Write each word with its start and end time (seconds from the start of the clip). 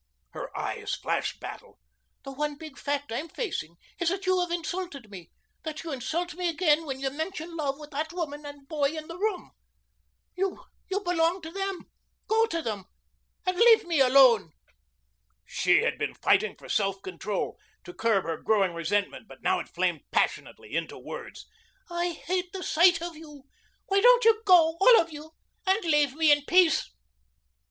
Her 0.31 0.49
eyes 0.57 0.95
flashed 0.95 1.39
battle. 1.39 1.77
"The 2.23 2.31
one 2.31 2.55
big 2.57 2.75
fact 2.75 3.11
I'm 3.11 3.29
facing 3.29 3.75
is 3.99 4.09
that 4.09 4.25
you 4.25 4.39
have 4.39 4.49
insulted 4.49 5.11
me 5.11 5.29
that 5.61 5.83
you 5.83 5.91
insult 5.91 6.33
me 6.33 6.49
again 6.49 6.87
when 6.87 6.99
you 6.99 7.11
mention 7.11 7.55
love 7.55 7.77
with 7.77 7.91
that 7.91 8.11
woman 8.11 8.43
and 8.43 8.67
boy 8.67 8.97
in 8.97 9.07
the 9.07 9.19
room. 9.19 9.51
You 10.35 10.65
belong 10.89 11.43
to 11.43 11.51
them 11.51 11.83
go 12.27 12.47
to 12.47 12.63
them 12.63 12.85
and 13.45 13.55
leave 13.57 13.85
me 13.85 13.99
alone." 13.99 14.53
She 15.45 15.81
had 15.83 15.99
been 15.99 16.15
fighting 16.15 16.55
for 16.57 16.67
self 16.67 17.03
control, 17.03 17.59
to 17.83 17.93
curb 17.93 18.23
her 18.23 18.41
growing 18.41 18.73
resentment, 18.73 19.27
but 19.27 19.43
now 19.43 19.59
it 19.59 19.69
flamed 19.69 20.01
passionately 20.09 20.75
into 20.75 20.97
words. 20.97 21.45
"I 21.91 22.13
hate 22.13 22.51
the 22.53 22.63
sight 22.63 23.03
of 23.03 23.15
you. 23.15 23.43
Why 23.85 24.01
don't 24.01 24.25
you 24.25 24.41
go 24.47 24.77
all 24.81 24.99
of 24.99 25.11
you 25.11 25.33
and 25.67 25.85
leave 25.85 26.15
me 26.15 26.31
in 26.31 26.43
peace?" 26.47 26.89